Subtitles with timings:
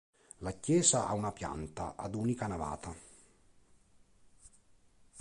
[0.39, 2.91] La chiesa ha una pianta ad unica navata.